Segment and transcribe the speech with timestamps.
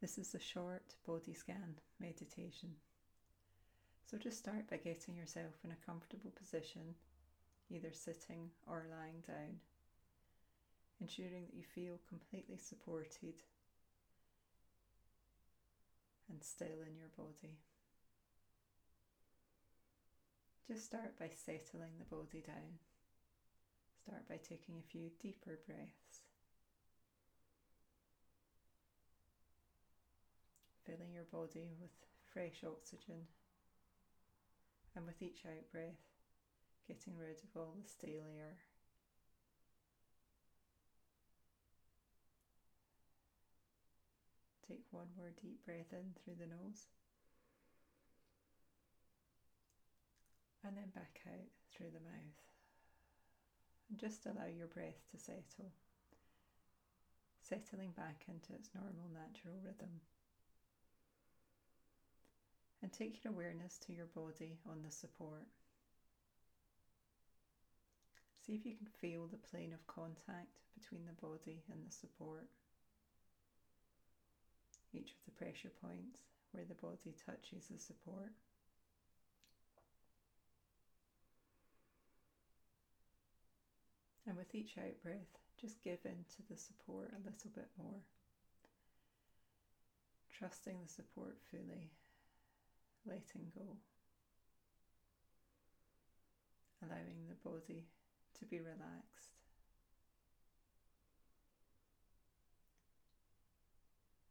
[0.00, 2.70] This is a short body scan meditation.
[4.10, 6.94] So just start by getting yourself in a comfortable position,
[7.70, 9.60] either sitting or lying down,
[11.02, 13.44] ensuring that you feel completely supported
[16.30, 17.58] and still in your body.
[20.66, 22.78] Just start by settling the body down.
[24.02, 26.29] Start by taking a few deeper breaths.
[31.20, 31.92] Your body with
[32.32, 33.28] fresh oxygen
[34.96, 36.00] and with each out breath,
[36.88, 38.56] getting rid of all the stale air.
[44.66, 46.88] Take one more deep breath in through the nose.
[50.64, 52.40] And then back out through the mouth.
[53.90, 55.72] And just allow your breath to settle,
[57.42, 60.00] settling back into its normal natural rhythm
[62.90, 65.46] and take your awareness to your body on the support.
[68.44, 72.48] See if you can feel the plane of contact between the body and the support.
[74.92, 76.20] Each of the pressure points
[76.52, 78.32] where the body touches the support.
[84.26, 88.00] And with each out breath, just give in to the support a little bit more.
[90.36, 91.90] Trusting the support fully
[93.06, 93.76] letting go,
[96.82, 97.86] allowing the body
[98.38, 99.36] to be relaxed.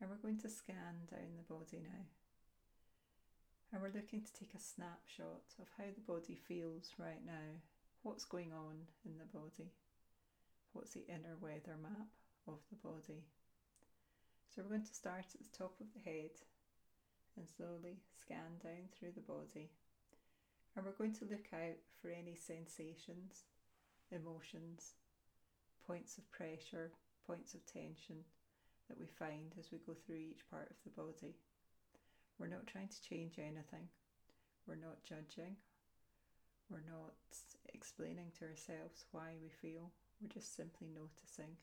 [0.00, 2.04] And we're going to scan down the body now.
[3.72, 7.58] And we're looking to take a snapshot of how the body feels right now,
[8.02, 9.72] what's going on in the body,
[10.72, 12.12] what's the inner weather map
[12.46, 13.24] of the body.
[14.54, 16.30] So we're going to start at the top of the head
[17.36, 19.70] and slowly scan down through the body.
[20.76, 23.44] And we're going to look out for any sensations,
[24.10, 24.94] emotions,
[25.86, 26.90] points of pressure,
[27.26, 28.24] points of tension
[28.88, 31.36] that we find as we go through each part of the body.
[32.38, 33.88] We're not trying to change anything,
[34.66, 35.56] we're not judging,
[36.68, 37.14] we're not
[37.72, 41.56] explaining to ourselves why we feel, we're just simply noticing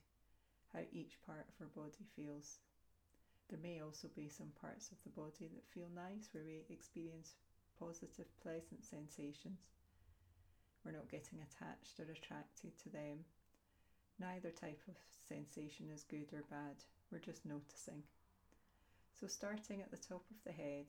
[0.72, 2.58] how each part of our body feels.
[3.48, 7.34] There may also be some parts of the body that feel nice where we experience
[7.78, 9.60] positive, pleasant sensations.
[10.84, 13.24] We're not getting attached or attracted to them.
[14.18, 14.96] Neither type of
[15.28, 18.02] sensation is good or bad, we're just noticing.
[19.18, 20.86] So, starting at the top of the head,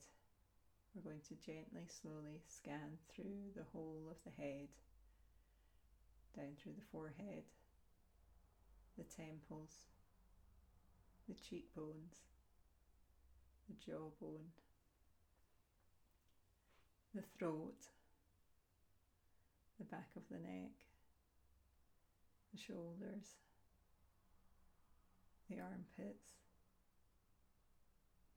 [0.94, 4.68] we're going to gently, slowly scan through the whole of the head,
[6.36, 7.44] down through the forehead,
[8.96, 9.90] the temples,
[11.28, 12.14] the cheekbones,
[13.68, 14.52] the jawbone,
[17.14, 17.88] the throat,
[19.78, 20.72] the back of the neck,
[22.52, 23.38] the shoulders,
[25.48, 26.34] the armpits,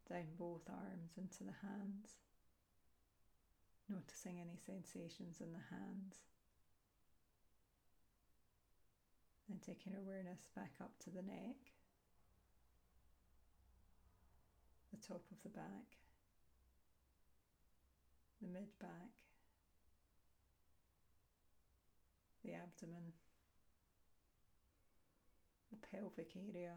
[0.09, 2.15] down both arms into the hands,
[3.89, 6.15] noticing any sensations in the hands.
[9.49, 11.76] Then taking awareness back up to the neck
[14.97, 15.97] the top of the back,
[18.41, 19.13] the mid back,
[22.43, 23.13] the abdomen,
[25.71, 26.73] the pelvic area,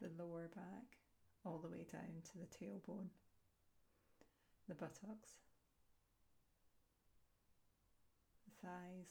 [0.00, 0.96] the lower back,
[1.44, 3.08] all the way down to the tailbone,
[4.68, 5.32] the buttocks,
[8.44, 9.10] the thighs,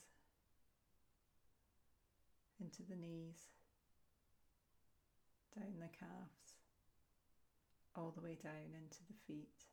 [2.59, 3.49] into the knees,
[5.55, 6.54] down the calves,
[7.95, 9.65] all the way down into the feet,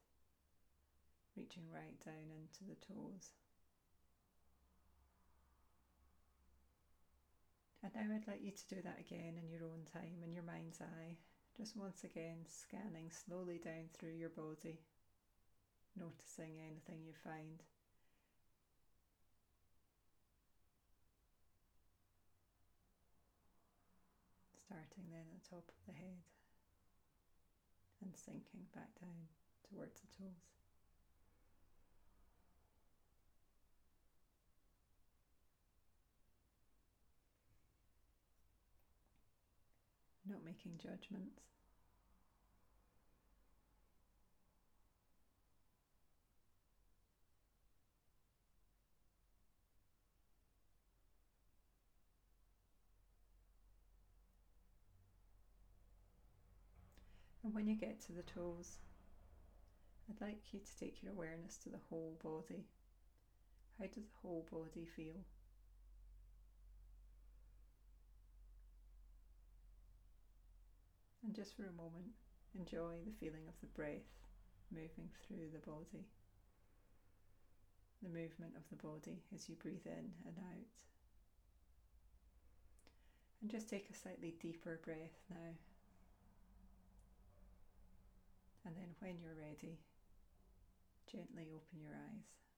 [1.36, 3.30] reaching right down into the toes.
[7.82, 10.44] And now I'd like you to do that again in your own time, in your
[10.44, 11.18] mind's eye.
[11.56, 14.78] Just once again, scanning slowly down through your body,
[15.98, 17.62] noticing anything you find.
[24.64, 26.22] Starting then at the top of the head
[28.02, 29.30] and sinking back down
[29.70, 30.52] towards the toes.
[40.28, 41.61] Not making judgments.
[57.52, 58.78] And when you get to the toes,
[60.08, 62.64] I'd like you to take your awareness to the whole body.
[63.78, 65.20] How does the whole body feel?
[71.22, 72.14] And just for a moment,
[72.58, 74.08] enjoy the feeling of the breath
[74.70, 76.06] moving through the body,
[78.02, 80.68] the movement of the body as you breathe in and out.
[83.42, 85.52] And just take a slightly deeper breath now.
[88.72, 89.76] And then, when you're ready,
[91.10, 92.51] gently open your eyes.